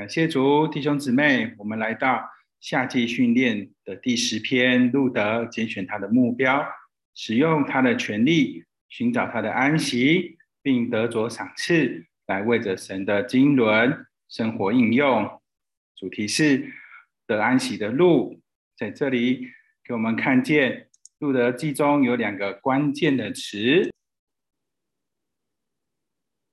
[0.00, 2.26] 感谢主，弟兄姊妹，我们来到
[2.58, 6.66] 夏季训练的第十篇，路德拣选他的目标，
[7.14, 15.38] 使用他的权利，寻找他的安息，并得着赏赐，来为着神的经纶生活应用。
[15.94, 16.72] 主题是
[17.26, 18.40] 得安息的路，
[18.78, 19.48] 在这里
[19.84, 20.88] 给我们看见
[21.18, 23.92] 路德记中有两个关键的词：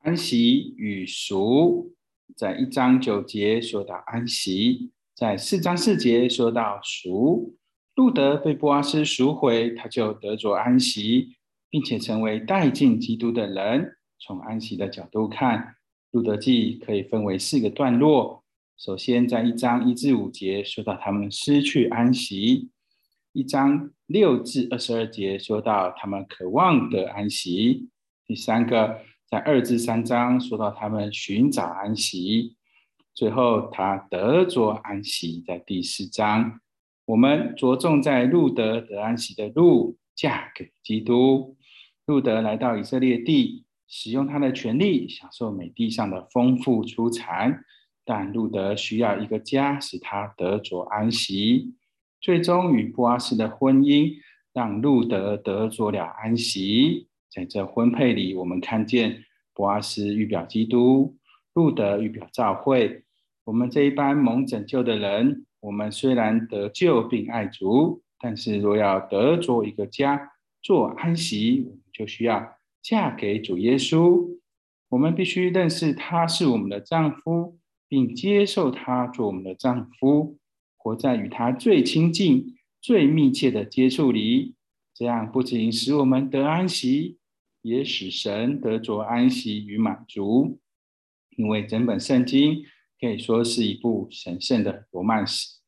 [0.00, 1.94] 安息与赎。
[2.38, 7.56] 在一章九节说到安息，在四章四节说到赎。
[7.96, 11.30] 路德被波阿斯赎回，他就得着安息，
[11.68, 13.96] 并且成为带进基督的人。
[14.20, 15.74] 从安息的角度看，
[16.12, 18.44] 路德记可以分为四个段落。
[18.76, 22.68] 首先，在一章一至五节说到他们失去安息；
[23.32, 27.88] 一章六至二十二节说到他们渴望得安息；
[28.24, 29.00] 第三个。
[29.30, 32.56] 在二至三章说到他们寻找安息，
[33.12, 35.44] 最后他得着安息。
[35.46, 36.60] 在第四章，
[37.04, 41.56] 我们着重在路德得安息的路，嫁给基督。
[42.06, 47.64] 路德来到以色列地，使用他的权利，享受美地上的丰富出产。
[48.06, 51.74] 但路德需要一个家，使他得着安息。
[52.18, 54.14] 最终与布阿斯的婚姻，
[54.54, 57.07] 让路德得着了安息。
[57.30, 61.16] 在这婚配里，我们看见博阿斯预表基督，
[61.54, 63.04] 路德预表教会。
[63.44, 74.36] 我们这一班蒙拯救的人，我们虽然得救并爱主，但是若要得着一个家做安息，我们就需要嫁给主耶稣。
[74.88, 80.38] 我们必须认识他是我们的丈夫，并接受他做我们的丈夫，
[80.78, 84.54] 活在与他最亲近、最密切的接触里。
[84.94, 87.17] 这样不仅使我们得安息，
[87.62, 90.60] 也使神得着安息与满足。
[91.36, 92.64] 因为整本圣经
[93.00, 95.58] 可以说是一部神圣的罗曼史。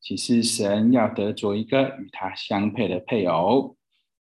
[0.00, 3.76] 其实神要得着一个与他相配的配偶。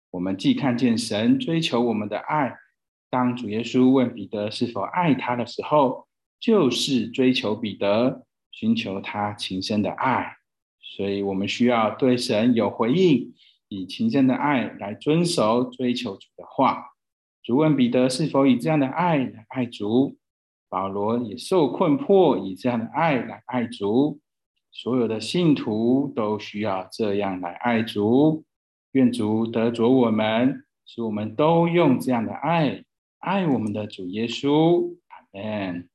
[0.10, 2.56] 我们既看见神追求我们的爱，
[3.12, 6.08] 当主耶稣问彼得是否爱他的时候，
[6.40, 10.38] 就是追求彼得，寻求他情深的爱。
[10.82, 13.34] 所以，我们需要对神有回应。
[13.70, 16.86] 以情深的爱来遵守、追求主的话。
[17.48, 20.18] 主问彼得是否以这样的爱来爱主，
[20.68, 24.20] 保罗也受困迫，以这样的爱来爱主。
[24.70, 28.44] 所有的信徒都需要这样来爱主。
[28.92, 32.84] 愿主得着我们，使我们都用这样的爱
[33.20, 34.98] 爱我们的主耶稣。
[35.08, 35.88] 阿门。